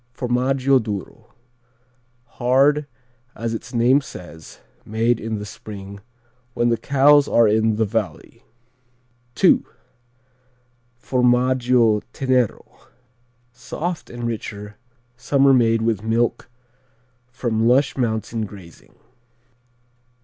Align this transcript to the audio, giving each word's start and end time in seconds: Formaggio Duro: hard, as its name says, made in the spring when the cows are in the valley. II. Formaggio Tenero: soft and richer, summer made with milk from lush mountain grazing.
Formaggio 0.15 0.79
Duro: 0.81 1.31
hard, 2.25 2.87
as 3.35 3.53
its 3.53 3.71
name 3.71 4.01
says, 4.01 4.59
made 4.83 5.19
in 5.19 5.37
the 5.37 5.45
spring 5.45 5.99
when 6.55 6.69
the 6.69 6.77
cows 6.77 7.27
are 7.27 7.47
in 7.47 7.75
the 7.75 7.85
valley. 7.85 8.43
II. 9.43 9.63
Formaggio 10.99 12.01
Tenero: 12.13 12.79
soft 13.53 14.09
and 14.09 14.23
richer, 14.25 14.75
summer 15.17 15.53
made 15.53 15.83
with 15.83 16.01
milk 16.01 16.49
from 17.27 17.67
lush 17.67 17.95
mountain 17.95 18.47
grazing. 18.47 18.95